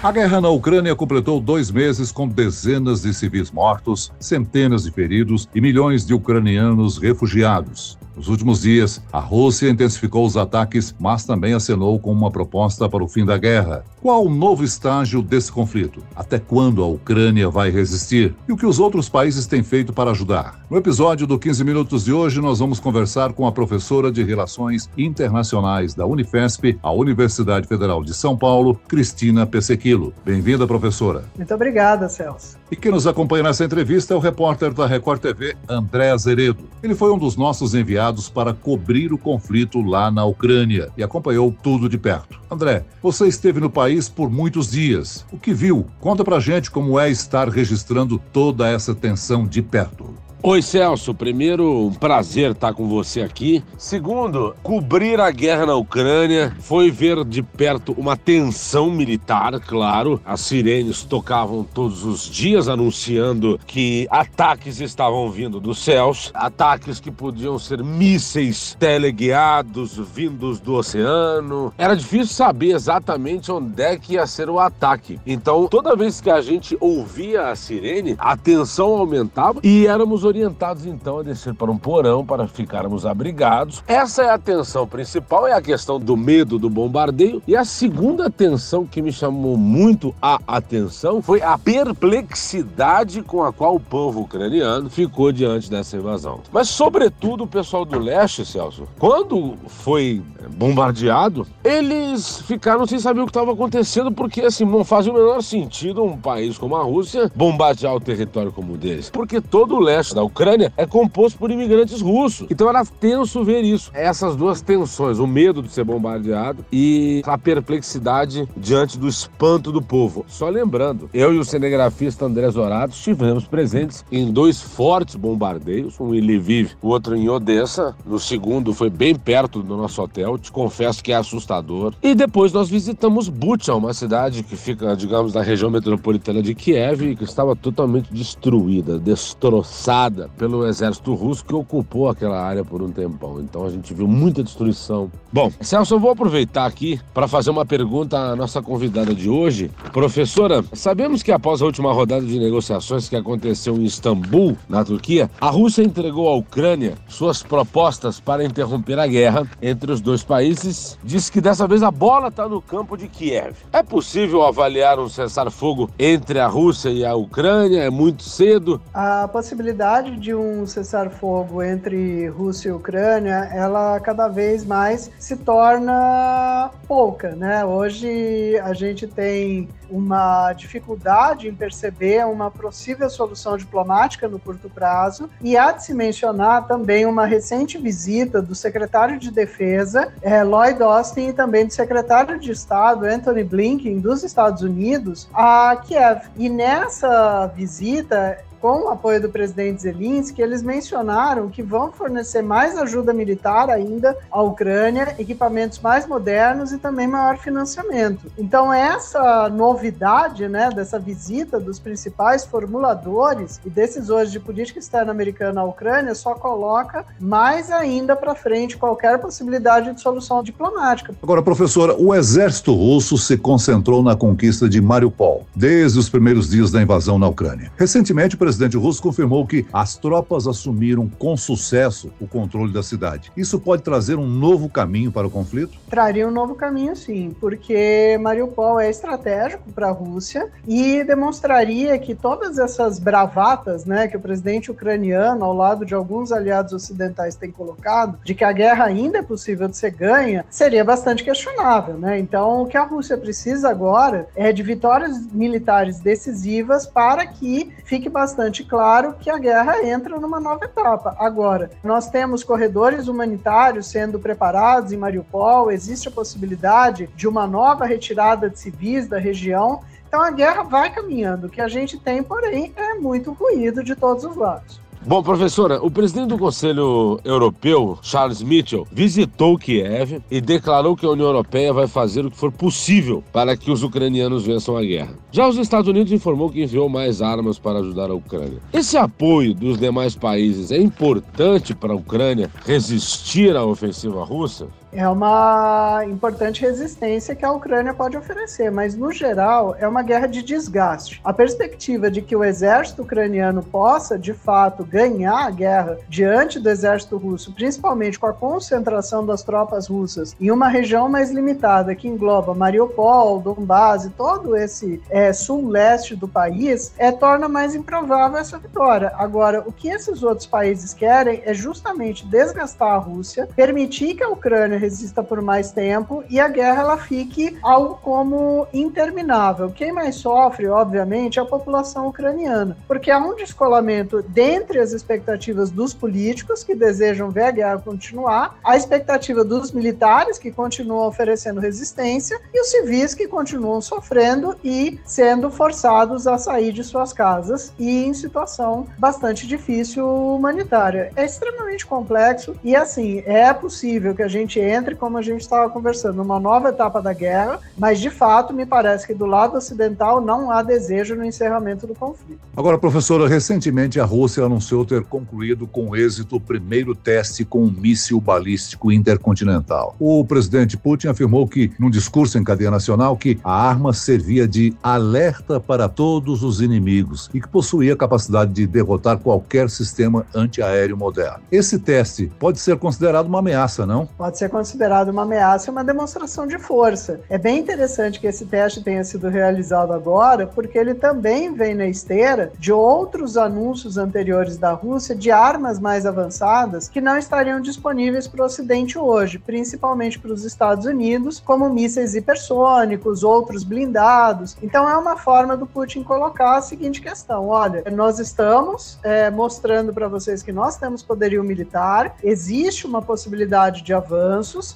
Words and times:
A 0.00 0.12
guerra 0.12 0.40
na 0.40 0.48
Ucrânia 0.48 0.94
completou 0.94 1.40
dois 1.40 1.72
meses 1.72 2.12
com 2.12 2.28
dezenas 2.28 3.02
de 3.02 3.12
civis 3.12 3.50
mortos, 3.50 4.12
centenas 4.20 4.84
de 4.84 4.92
feridos 4.92 5.48
e 5.52 5.60
milhões 5.60 6.06
de 6.06 6.14
ucranianos 6.14 6.98
refugiados. 6.98 7.98
Nos 8.18 8.26
últimos 8.26 8.62
dias, 8.62 9.00
a 9.12 9.20
Rússia 9.20 9.70
intensificou 9.70 10.26
os 10.26 10.36
ataques, 10.36 10.92
mas 10.98 11.24
também 11.24 11.54
acenou 11.54 12.00
com 12.00 12.10
uma 12.10 12.32
proposta 12.32 12.88
para 12.88 13.04
o 13.04 13.06
fim 13.06 13.24
da 13.24 13.38
guerra. 13.38 13.84
Qual 14.02 14.26
o 14.26 14.28
novo 14.28 14.64
estágio 14.64 15.22
desse 15.22 15.52
conflito? 15.52 16.02
Até 16.16 16.36
quando 16.36 16.82
a 16.82 16.86
Ucrânia 16.88 17.48
vai 17.48 17.70
resistir? 17.70 18.34
E 18.48 18.52
o 18.52 18.56
que 18.56 18.66
os 18.66 18.80
outros 18.80 19.08
países 19.08 19.46
têm 19.46 19.62
feito 19.62 19.92
para 19.92 20.10
ajudar? 20.10 20.64
No 20.68 20.76
episódio 20.76 21.28
do 21.28 21.38
15 21.38 21.62
Minutos 21.62 22.04
de 22.04 22.12
hoje, 22.12 22.40
nós 22.40 22.58
vamos 22.58 22.80
conversar 22.80 23.32
com 23.32 23.46
a 23.46 23.52
professora 23.52 24.10
de 24.10 24.24
Relações 24.24 24.90
Internacionais 24.98 25.94
da 25.94 26.04
Unifesp, 26.04 26.76
a 26.82 26.90
Universidade 26.90 27.68
Federal 27.68 28.02
de 28.02 28.12
São 28.12 28.36
Paulo, 28.36 28.80
Cristina 28.88 29.46
Pesequilo. 29.88 30.12
Bem-vinda, 30.22 30.66
professora. 30.66 31.24
Muito 31.34 31.54
obrigada, 31.54 32.08
Celso. 32.08 32.58
E 32.70 32.76
quem 32.76 32.92
nos 32.92 33.06
acompanha 33.06 33.44
nessa 33.44 33.64
entrevista 33.64 34.12
é 34.12 34.16
o 34.16 34.20
repórter 34.20 34.74
da 34.74 34.86
Record 34.86 35.20
TV, 35.20 35.56
André 35.66 36.10
Azeredo. 36.10 36.68
Ele 36.82 36.94
foi 36.94 37.10
um 37.10 37.18
dos 37.18 37.36
nossos 37.36 37.74
enviados 37.74 38.28
para 38.28 38.52
cobrir 38.52 39.12
o 39.14 39.18
conflito 39.18 39.80
lá 39.80 40.10
na 40.10 40.26
Ucrânia 40.26 40.90
e 40.96 41.02
acompanhou 41.02 41.54
tudo 41.62 41.88
de 41.88 41.96
perto. 41.96 42.38
André, 42.50 42.84
você 43.02 43.26
esteve 43.26 43.60
no 43.60 43.70
país 43.70 44.10
por 44.10 44.30
muitos 44.30 44.70
dias. 44.70 45.24
O 45.32 45.38
que 45.38 45.54
viu? 45.54 45.86
Conta 46.00 46.22
pra 46.22 46.38
gente 46.38 46.70
como 46.70 47.00
é 47.00 47.08
estar 47.08 47.48
registrando 47.48 48.18
toda 48.30 48.68
essa 48.68 48.94
tensão 48.94 49.46
de 49.46 49.62
perto. 49.62 50.14
Oi, 50.40 50.62
Celso. 50.62 51.12
Primeiro, 51.12 51.88
um 51.88 51.92
prazer 51.92 52.52
estar 52.52 52.72
com 52.72 52.88
você 52.88 53.22
aqui. 53.22 53.62
Segundo, 53.76 54.54
cobrir 54.62 55.20
a 55.20 55.32
guerra 55.32 55.66
na 55.66 55.74
Ucrânia 55.74 56.56
foi 56.60 56.92
ver 56.92 57.24
de 57.24 57.42
perto 57.42 57.92
uma 57.98 58.16
tensão 58.16 58.88
militar, 58.88 59.58
claro. 59.58 60.20
As 60.24 60.40
sirenes 60.42 61.02
tocavam 61.02 61.64
todos 61.64 62.04
os 62.04 62.22
dias 62.22 62.68
anunciando 62.68 63.58
que 63.66 64.06
ataques 64.08 64.80
estavam 64.80 65.28
vindo 65.28 65.58
dos 65.58 65.80
céus, 65.80 66.30
ataques 66.32 67.00
que 67.00 67.10
podiam 67.10 67.58
ser 67.58 67.82
mísseis 67.82 68.76
teleguiados 68.78 69.98
vindos 69.98 70.60
do 70.60 70.74
oceano. 70.74 71.74
Era 71.76 71.96
difícil 71.96 72.28
saber 72.28 72.70
exatamente 72.70 73.50
onde 73.50 73.82
é 73.82 73.96
que 73.96 74.12
ia 74.12 74.26
ser 74.26 74.48
o 74.48 74.60
ataque. 74.60 75.18
Então, 75.26 75.66
toda 75.66 75.96
vez 75.96 76.20
que 76.20 76.30
a 76.30 76.40
gente 76.40 76.76
ouvia 76.80 77.48
a 77.48 77.56
sirene, 77.56 78.14
a 78.16 78.36
tensão 78.36 78.96
aumentava 78.96 79.58
e 79.64 79.84
éramos 79.84 80.27
orientados 80.28 80.86
então 80.86 81.18
a 81.18 81.22
descer 81.22 81.54
para 81.54 81.70
um 81.70 81.78
porão 81.78 82.24
para 82.24 82.46
ficarmos 82.46 83.04
abrigados. 83.04 83.82
Essa 83.86 84.22
é 84.22 84.30
a 84.30 84.38
tensão 84.38 84.86
principal, 84.86 85.46
é 85.46 85.52
a 85.52 85.62
questão 85.62 85.98
do 85.98 86.16
medo 86.16 86.58
do 86.58 86.70
bombardeio. 86.70 87.42
E 87.46 87.56
a 87.56 87.64
segunda 87.64 88.30
tensão 88.30 88.86
que 88.86 89.02
me 89.02 89.12
chamou 89.12 89.56
muito 89.56 90.14
a 90.22 90.38
atenção 90.46 91.20
foi 91.20 91.42
a 91.42 91.58
perplexidade 91.58 93.22
com 93.22 93.42
a 93.42 93.52
qual 93.52 93.74
o 93.74 93.80
povo 93.80 94.20
ucraniano 94.20 94.88
ficou 94.88 95.32
diante 95.32 95.70
dessa 95.70 95.96
invasão. 95.96 96.40
Mas, 96.52 96.68
sobretudo, 96.68 97.44
o 97.44 97.46
pessoal 97.46 97.84
do 97.84 97.98
leste, 97.98 98.44
Celso, 98.44 98.86
quando 98.98 99.54
foi 99.66 100.22
bombardeado, 100.56 101.46
eles 101.64 102.40
ficaram 102.42 102.86
sem 102.86 102.98
saber 102.98 103.20
o 103.20 103.24
que 103.24 103.30
estava 103.30 103.52
acontecendo, 103.52 104.12
porque 104.12 104.42
assim, 104.42 104.64
não 104.64 104.84
faz 104.84 105.06
o 105.06 105.12
menor 105.12 105.42
sentido 105.42 106.02
um 106.02 106.16
país 106.16 106.56
como 106.56 106.76
a 106.76 106.82
Rússia 106.82 107.30
bombardear 107.34 107.94
o 107.94 108.00
território 108.00 108.52
como 108.52 108.74
o 108.74 108.76
deles. 108.76 109.10
Porque 109.10 109.40
todo 109.40 109.76
o 109.76 109.80
leste 109.80 110.14
da 110.18 110.24
Ucrânia 110.24 110.72
é 110.76 110.84
composto 110.84 111.38
por 111.38 111.48
imigrantes 111.48 112.00
russos. 112.00 112.48
Então 112.50 112.68
era 112.68 112.84
tenso 112.84 113.44
ver 113.44 113.62
isso. 113.62 113.90
Essas 113.94 114.34
duas 114.34 114.60
tensões, 114.60 115.20
o 115.20 115.26
medo 115.28 115.62
de 115.62 115.70
ser 115.70 115.84
bombardeado 115.84 116.64
e 116.72 117.22
a 117.24 117.38
perplexidade 117.38 118.48
diante 118.56 118.98
do 118.98 119.06
espanto 119.06 119.70
do 119.70 119.80
povo. 119.80 120.24
Só 120.26 120.48
lembrando, 120.48 121.08
eu 121.14 121.32
e 121.32 121.38
o 121.38 121.44
cinegrafista 121.44 122.24
André 122.24 122.50
Zorado 122.50 122.92
estivemos 122.92 123.44
presentes 123.44 124.04
em 124.10 124.32
dois 124.32 124.60
fortes 124.60 125.14
bombardeios, 125.14 126.00
um 126.00 126.12
em 126.12 126.20
Lviv, 126.20 126.72
o 126.82 126.88
outro 126.88 127.14
em 127.14 127.28
Odessa. 127.28 127.94
No 128.04 128.18
segundo 128.18 128.74
foi 128.74 128.90
bem 128.90 129.14
perto 129.14 129.62
do 129.62 129.76
nosso 129.76 130.02
hotel, 130.02 130.36
te 130.36 130.50
confesso 130.50 131.02
que 131.02 131.12
é 131.12 131.16
assustador. 131.16 131.94
E 132.02 132.12
depois 132.12 132.52
nós 132.52 132.68
visitamos 132.68 133.28
Bucha, 133.28 133.72
uma 133.72 133.94
cidade 133.94 134.42
que 134.42 134.56
fica, 134.56 134.96
digamos, 134.96 135.32
na 135.32 135.42
região 135.42 135.70
metropolitana 135.70 136.42
de 136.42 136.56
Kiev 136.56 137.14
que 137.14 137.24
estava 137.24 137.54
totalmente 137.54 138.12
destruída, 138.12 138.98
destroçada 138.98 140.07
pelo 140.36 140.66
exército 140.66 141.14
russo 141.14 141.44
que 141.44 141.54
ocupou 141.54 142.08
aquela 142.08 142.40
área 142.40 142.64
por 142.64 142.82
um 142.82 142.90
tempão. 142.90 143.40
Então 143.40 143.64
a 143.64 143.70
gente 143.70 143.92
viu 143.92 144.06
muita 144.06 144.42
destruição. 144.42 145.10
Bom, 145.32 145.50
Celso, 145.60 145.94
eu 145.94 146.00
vou 146.00 146.10
aproveitar 146.10 146.66
aqui 146.66 147.00
para 147.12 147.28
fazer 147.28 147.50
uma 147.50 147.66
pergunta 147.66 148.18
à 148.18 148.36
nossa 148.36 148.62
convidada 148.62 149.14
de 149.14 149.28
hoje. 149.28 149.70
Professora, 149.92 150.64
sabemos 150.72 151.22
que 151.22 151.32
após 151.32 151.60
a 151.60 151.66
última 151.66 151.92
rodada 151.92 152.24
de 152.24 152.38
negociações 152.38 153.08
que 153.08 153.16
aconteceu 153.16 153.76
em 153.76 153.84
Istambul, 153.84 154.56
na 154.68 154.84
Turquia, 154.84 155.30
a 155.40 155.50
Rússia 155.50 155.82
entregou 155.82 156.28
à 156.28 156.36
Ucrânia 156.36 156.94
suas 157.08 157.42
propostas 157.42 158.20
para 158.20 158.44
interromper 158.44 158.98
a 158.98 159.06
guerra 159.06 159.48
entre 159.60 159.90
os 159.90 160.00
dois 160.00 160.22
países. 160.22 160.98
Diz 161.02 161.28
que 161.28 161.40
dessa 161.40 161.66
vez 161.66 161.82
a 161.82 161.90
bola 161.90 162.28
está 162.28 162.48
no 162.48 162.62
campo 162.62 162.96
de 162.96 163.08
Kiev. 163.08 163.54
É 163.72 163.82
possível 163.82 164.44
avaliar 164.44 164.98
um 164.98 165.08
cessar-fogo 165.08 165.90
entre 165.98 166.38
a 166.38 166.46
Rússia 166.46 166.90
e 166.90 167.04
a 167.04 167.14
Ucrânia? 167.14 167.80
É 167.80 167.90
muito 167.90 168.22
cedo? 168.22 168.80
A 168.94 169.26
possibilidade 169.28 169.97
possibilidade 169.98 170.16
de 170.16 170.34
um 170.34 170.66
cessar-fogo 170.66 171.62
entre 171.62 172.28
Rússia 172.28 172.68
e 172.68 172.72
Ucrânia, 172.72 173.50
ela 173.52 173.98
cada 174.00 174.28
vez 174.28 174.64
mais 174.64 175.10
se 175.18 175.36
torna 175.36 176.70
pouca, 176.86 177.34
né? 177.34 177.64
Hoje 177.64 178.58
a 178.62 178.72
gente 178.72 179.06
tem 179.06 179.68
uma 179.90 180.52
dificuldade 180.52 181.48
em 181.48 181.54
perceber 181.54 182.24
uma 182.26 182.50
possível 182.50 183.08
solução 183.08 183.56
diplomática 183.56 184.28
no 184.28 184.38
curto 184.38 184.68
prazo 184.68 185.30
e 185.40 185.56
há 185.56 185.72
de 185.72 185.84
se 185.84 185.94
mencionar 185.94 186.66
também 186.66 187.06
uma 187.06 187.24
recente 187.24 187.78
visita 187.78 188.42
do 188.42 188.54
secretário 188.54 189.18
de 189.18 189.30
Defesa, 189.30 190.12
é, 190.22 190.42
Lloyd 190.42 190.82
Austin, 190.82 191.28
e 191.28 191.32
também 191.32 191.66
do 191.66 191.72
secretário 191.72 192.38
de 192.38 192.52
Estado, 192.52 193.06
Anthony 193.06 193.42
Blinken, 193.42 193.98
dos 193.98 194.22
Estados 194.22 194.62
Unidos, 194.62 195.28
a 195.32 195.76
Kiev. 195.82 196.22
E 196.36 196.48
nessa 196.48 197.46
visita, 197.46 198.38
com 198.60 198.84
o 198.84 198.88
apoio 198.88 199.20
do 199.20 199.28
presidente 199.28 199.82
Zelensky, 199.82 200.42
eles 200.42 200.62
mencionaram 200.62 201.48
que 201.48 201.62
vão 201.62 201.92
fornecer 201.92 202.42
mais 202.42 202.76
ajuda 202.76 203.12
militar 203.12 203.70
ainda 203.70 204.16
à 204.30 204.42
Ucrânia, 204.42 205.14
equipamentos 205.18 205.78
mais 205.80 206.06
modernos 206.06 206.72
e 206.72 206.78
também 206.78 207.06
maior 207.06 207.38
financiamento. 207.38 208.30
Então, 208.36 208.72
essa 208.72 209.48
novidade 209.48 210.48
né, 210.48 210.70
dessa 210.70 210.98
visita 210.98 211.58
dos 211.58 211.78
principais 211.78 212.44
formuladores 212.44 213.60
e 213.64 213.70
decisores 213.70 214.30
de 214.30 214.40
política 214.40 214.78
externa 214.78 215.10
americana 215.10 215.60
à 215.60 215.64
Ucrânia 215.64 216.14
só 216.14 216.34
coloca 216.34 217.04
mais 217.20 217.70
ainda 217.70 218.16
para 218.16 218.34
frente 218.34 218.76
qualquer 218.76 219.18
possibilidade 219.18 219.92
de 219.92 220.00
solução 220.00 220.42
diplomática. 220.42 221.14
Agora, 221.22 221.42
professora, 221.42 221.94
o 221.98 222.14
exército 222.14 222.72
russo 222.74 223.16
se 223.18 223.36
concentrou 223.36 224.02
na 224.02 224.16
conquista 224.16 224.68
de 224.68 224.80
Mariupol 224.80 225.46
desde 225.54 225.98
os 225.98 226.08
primeiros 226.08 226.48
dias 226.48 226.70
da 226.70 226.82
invasão 226.82 227.18
na 227.18 227.28
Ucrânia. 227.28 227.70
Recentemente, 227.76 228.34
o 228.34 228.38
presidente 228.48 228.78
russo 228.78 229.02
confirmou 229.02 229.46
que 229.46 229.66
as 229.70 229.98
tropas 229.98 230.46
assumiram 230.46 231.06
com 231.06 231.36
sucesso 231.36 232.10
o 232.18 232.26
controle 232.26 232.72
da 232.72 232.82
cidade. 232.82 233.30
Isso 233.36 233.60
pode 233.60 233.82
trazer 233.82 234.16
um 234.16 234.26
novo 234.26 234.70
caminho 234.70 235.12
para 235.12 235.26
o 235.26 235.30
conflito? 235.30 235.78
Traria 235.90 236.26
um 236.26 236.30
novo 236.30 236.54
caminho, 236.54 236.96
sim, 236.96 237.36
porque 237.38 238.16
Mariupol 238.22 238.80
é 238.80 238.88
estratégico 238.88 239.70
para 239.74 239.88
a 239.88 239.90
Rússia 239.90 240.50
e 240.66 241.04
demonstraria 241.04 241.98
que 241.98 242.14
todas 242.14 242.58
essas 242.58 242.98
bravatas, 242.98 243.84
né, 243.84 244.08
que 244.08 244.16
o 244.16 244.20
presidente 244.20 244.70
ucraniano, 244.70 245.44
ao 245.44 245.54
lado 245.54 245.84
de 245.84 245.92
alguns 245.92 246.32
aliados 246.32 246.72
ocidentais, 246.72 247.36
tem 247.36 247.50
colocado, 247.50 248.18
de 248.24 248.34
que 248.34 248.44
a 248.44 248.52
guerra 248.52 248.86
ainda 248.86 249.18
é 249.18 249.22
possível 249.22 249.68
de 249.68 249.76
ser 249.76 249.90
ganha, 249.90 250.46
seria 250.48 250.82
bastante 250.82 251.22
questionável, 251.22 251.98
né? 251.98 252.18
Então, 252.18 252.62
o 252.62 252.66
que 252.66 252.78
a 252.78 252.84
Rússia 252.84 253.18
precisa 253.18 253.68
agora 253.68 254.26
é 254.34 254.54
de 254.54 254.62
vitórias 254.62 255.30
militares 255.30 256.00
decisivas 256.00 256.86
para 256.86 257.26
que 257.26 257.70
fique 257.84 258.08
bastante 258.08 258.37
bastante 258.38 258.62
claro 258.62 259.14
que 259.14 259.28
a 259.28 259.36
guerra 259.36 259.84
entra 259.84 260.16
numa 260.20 260.38
nova 260.38 260.64
etapa. 260.64 261.16
Agora, 261.18 261.70
nós 261.82 262.08
temos 262.08 262.44
corredores 262.44 263.08
humanitários 263.08 263.88
sendo 263.88 264.20
preparados 264.20 264.92
em 264.92 264.96
Mariupol, 264.96 265.72
existe 265.72 266.06
a 266.06 266.12
possibilidade 266.12 267.10
de 267.16 267.26
uma 267.26 267.48
nova 267.48 267.84
retirada 267.84 268.48
de 268.48 268.56
civis 268.56 269.08
da 269.08 269.18
região. 269.18 269.80
Então 270.06 270.22
a 270.22 270.30
guerra 270.30 270.62
vai 270.62 270.88
caminhando. 270.88 271.48
O 271.48 271.50
que 271.50 271.60
a 271.60 271.66
gente 271.66 271.98
tem, 271.98 272.22
porém, 272.22 272.72
é 272.76 272.94
muito 272.94 273.32
ruído 273.32 273.82
de 273.82 273.96
todos 273.96 274.22
os 274.22 274.36
lados. 274.36 274.80
Bom, 275.08 275.22
professora, 275.22 275.82
o 275.82 275.90
presidente 275.90 276.28
do 276.28 276.38
Conselho 276.38 277.18
Europeu, 277.24 277.98
Charles 278.02 278.42
Mitchell, 278.42 278.86
visitou 278.92 279.56
Kiev 279.56 280.20
e 280.30 280.38
declarou 280.38 280.94
que 280.94 281.06
a 281.06 281.08
União 281.08 281.28
Europeia 281.28 281.72
vai 281.72 281.86
fazer 281.86 282.26
o 282.26 282.30
que 282.30 282.36
for 282.36 282.52
possível 282.52 283.24
para 283.32 283.56
que 283.56 283.70
os 283.70 283.82
ucranianos 283.82 284.44
vençam 284.44 284.76
a 284.76 284.82
guerra. 284.82 285.14
Já 285.32 285.48
os 285.48 285.56
Estados 285.56 285.88
Unidos 285.88 286.12
informou 286.12 286.50
que 286.50 286.62
enviou 286.62 286.90
mais 286.90 287.22
armas 287.22 287.58
para 287.58 287.78
ajudar 287.78 288.10
a 288.10 288.14
Ucrânia. 288.14 288.58
Esse 288.70 288.98
apoio 288.98 289.54
dos 289.54 289.78
demais 289.78 290.14
países 290.14 290.70
é 290.70 290.76
importante 290.76 291.74
para 291.74 291.94
a 291.94 291.96
Ucrânia 291.96 292.50
resistir 292.66 293.56
à 293.56 293.64
ofensiva 293.64 294.22
russa? 294.22 294.68
É 294.92 295.08
uma 295.08 296.02
importante 296.06 296.62
resistência 296.62 297.34
que 297.34 297.44
a 297.44 297.52
Ucrânia 297.52 297.92
pode 297.92 298.16
oferecer, 298.16 298.70
mas 298.70 298.94
no 298.94 299.12
geral 299.12 299.76
é 299.78 299.86
uma 299.86 300.02
guerra 300.02 300.26
de 300.26 300.42
desgaste. 300.42 301.20
A 301.24 301.32
perspectiva 301.32 302.10
de 302.10 302.22
que 302.22 302.34
o 302.34 302.44
exército 302.44 303.02
ucraniano 303.02 303.62
possa, 303.62 304.18
de 304.18 304.32
fato, 304.32 304.84
ganhar 304.84 305.46
a 305.46 305.50
guerra 305.50 305.98
diante 306.08 306.58
do 306.58 306.68
exército 306.68 307.16
russo, 307.16 307.52
principalmente 307.52 308.18
com 308.18 308.26
a 308.26 308.32
concentração 308.32 309.24
das 309.24 309.42
tropas 309.42 309.88
russas 309.88 310.34
em 310.40 310.50
uma 310.50 310.68
região 310.68 311.08
mais 311.08 311.30
limitada 311.30 311.94
que 311.94 312.08
engloba 312.08 312.54
Mariupol, 312.54 313.40
Donbass 313.40 314.04
e 314.04 314.10
todo 314.10 314.56
esse 314.56 315.02
é, 315.10 315.32
sul-leste 315.32 316.16
do 316.16 316.26
país, 316.26 316.92
é, 316.96 317.12
torna 317.12 317.48
mais 317.48 317.74
improvável 317.74 318.38
essa 318.38 318.58
vitória. 318.58 319.12
Agora, 319.16 319.62
o 319.66 319.72
que 319.72 319.88
esses 319.88 320.22
outros 320.22 320.46
países 320.46 320.94
querem 320.94 321.42
é 321.44 321.52
justamente 321.52 322.26
desgastar 322.26 322.94
a 322.94 322.98
Rússia, 322.98 323.48
permitir 323.54 324.14
que 324.14 324.22
a 324.22 324.28
Ucrânia 324.28 324.77
resista 324.78 325.22
por 325.22 325.42
mais 325.42 325.72
tempo 325.72 326.24
e 326.30 326.40
a 326.40 326.48
guerra 326.48 326.82
ela 326.82 326.96
fique 326.96 327.58
algo 327.62 327.98
como 328.02 328.66
interminável. 328.72 329.70
Quem 329.70 329.92
mais 329.92 330.16
sofre, 330.16 330.66
obviamente, 330.68 331.38
é 331.38 331.42
a 331.42 331.46
população 331.46 332.08
ucraniana, 332.08 332.76
porque 332.86 333.10
há 333.10 333.18
um 333.18 333.34
descolamento 333.34 334.22
dentre 334.22 334.78
as 334.78 334.92
expectativas 334.92 335.70
dos 335.70 335.92
políticos 335.92 336.64
que 336.64 336.74
desejam 336.74 337.30
ver 337.30 337.44
a 337.44 337.50
guerra 337.50 337.78
continuar, 337.78 338.58
a 338.64 338.76
expectativa 338.76 339.44
dos 339.44 339.72
militares 339.72 340.38
que 340.38 340.50
continuam 340.50 341.06
oferecendo 341.06 341.60
resistência 341.60 342.40
e 342.52 342.60
os 342.60 342.70
civis 342.70 343.14
que 343.14 343.26
continuam 343.26 343.80
sofrendo 343.80 344.56
e 344.62 344.98
sendo 345.04 345.50
forçados 345.50 346.26
a 346.26 346.38
sair 346.38 346.72
de 346.72 346.84
suas 346.84 347.12
casas 347.12 347.72
e 347.78 348.04
em 348.04 348.14
situação 348.14 348.86
bastante 348.98 349.46
difícil 349.46 350.06
humanitária. 350.06 351.10
É 351.16 351.24
extremamente 351.24 351.86
complexo 351.86 352.54
e 352.62 352.76
assim, 352.76 353.22
é 353.26 353.52
possível 353.52 354.14
que 354.14 354.22
a 354.22 354.28
gente 354.28 354.60
entre, 354.68 354.94
como 354.94 355.18
a 355.18 355.22
gente 355.22 355.40
estava 355.40 355.68
conversando, 355.70 356.16
numa 356.16 356.38
nova 356.38 356.68
etapa 356.68 357.00
da 357.00 357.12
guerra, 357.12 357.60
mas 357.76 358.00
de 358.00 358.10
fato 358.10 358.52
me 358.52 358.66
parece 358.66 359.06
que 359.06 359.14
do 359.14 359.26
lado 359.26 359.56
ocidental 359.56 360.20
não 360.20 360.50
há 360.50 360.62
desejo 360.62 361.14
no 361.14 361.24
encerramento 361.24 361.86
do 361.86 361.94
conflito. 361.94 362.40
Agora, 362.56 362.78
professora, 362.78 363.28
recentemente 363.28 364.00
a 364.00 364.04
Rússia 364.04 364.44
anunciou 364.44 364.84
ter 364.84 365.02
concluído 365.04 365.66
com 365.66 365.94
êxito 365.94 366.36
o 366.36 366.40
primeiro 366.40 366.94
teste 366.94 367.44
com 367.44 367.64
um 367.64 367.70
míssil 367.70 368.20
balístico 368.20 368.92
intercontinental. 368.92 369.94
O 369.98 370.24
presidente 370.24 370.76
Putin 370.76 371.08
afirmou 371.08 371.46
que, 371.46 371.72
num 371.78 371.90
discurso 371.90 372.38
em 372.38 372.44
cadeia 372.44 372.70
nacional, 372.70 373.16
que 373.16 373.38
a 373.42 373.52
arma 373.52 373.92
servia 373.92 374.46
de 374.46 374.74
alerta 374.82 375.60
para 375.60 375.88
todos 375.88 376.42
os 376.42 376.60
inimigos 376.60 377.30
e 377.32 377.40
que 377.40 377.48
possuía 377.48 377.94
a 377.94 377.96
capacidade 377.96 378.52
de 378.52 378.66
derrotar 378.66 379.18
qualquer 379.18 379.70
sistema 379.70 380.26
antiaéreo 380.34 380.96
moderno. 380.96 381.40
Esse 381.50 381.78
teste 381.78 382.30
pode 382.38 382.58
ser 382.58 382.76
considerado 382.76 383.26
uma 383.26 383.38
ameaça, 383.38 383.86
não? 383.86 384.06
Pode 384.06 384.38
ser 384.38 384.48
considerado 384.58 385.10
uma 385.10 385.22
ameaça 385.22 385.68
e 385.68 385.70
uma 385.70 385.84
demonstração 385.84 386.44
de 386.44 386.58
força. 386.58 387.20
É 387.30 387.38
bem 387.38 387.60
interessante 387.60 388.18
que 388.18 388.26
esse 388.26 388.44
teste 388.44 388.82
tenha 388.82 389.04
sido 389.04 389.28
realizado 389.28 389.92
agora, 389.92 390.48
porque 390.48 390.76
ele 390.76 390.94
também 390.94 391.54
vem 391.54 391.76
na 391.76 391.86
esteira 391.86 392.50
de 392.58 392.72
outros 392.72 393.36
anúncios 393.36 393.96
anteriores 393.96 394.58
da 394.58 394.72
Rússia 394.72 395.14
de 395.14 395.30
armas 395.30 395.78
mais 395.78 396.04
avançadas 396.04 396.88
que 396.88 397.00
não 397.00 397.16
estariam 397.16 397.60
disponíveis 397.60 398.26
para 398.26 398.42
o 398.42 398.46
Ocidente 398.46 398.98
hoje, 398.98 399.38
principalmente 399.38 400.18
para 400.18 400.32
os 400.32 400.44
Estados 400.44 400.86
Unidos, 400.86 401.38
como 401.38 401.70
mísseis 401.70 402.16
hipersônicos, 402.16 403.22
outros 403.22 403.62
blindados. 403.62 404.56
Então 404.60 404.90
é 404.90 404.96
uma 404.96 405.16
forma 405.16 405.56
do 405.56 405.66
Putin 405.66 406.02
colocar 406.02 406.56
a 406.56 406.62
seguinte 406.62 407.00
questão: 407.00 407.46
olha, 407.46 407.84
nós 407.92 408.18
estamos 408.18 408.98
é, 409.04 409.30
mostrando 409.30 409.92
para 409.92 410.08
vocês 410.08 410.42
que 410.42 410.50
nós 410.50 410.76
temos 410.76 411.00
poderio 411.00 411.44
militar, 411.44 412.16
existe 412.24 412.88
uma 412.88 413.00
possibilidade 413.00 413.82
de 413.82 413.94